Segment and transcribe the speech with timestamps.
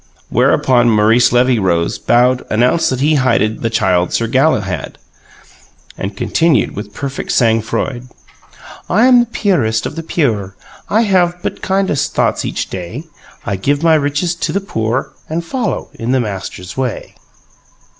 [0.29, 4.97] Whereupon Maurice Levy rose, bowed, announced that he highted the Child Sir Galahad,
[5.95, 8.09] and continued with perfect sang froid:
[8.89, 10.55] "I am the purest of the pure.
[10.89, 13.03] I have but kindest thoughts each day.
[13.45, 17.13] I give my riches to the poor, And follow in the Master's way."